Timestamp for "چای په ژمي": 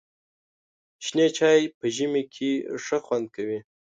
1.37-2.23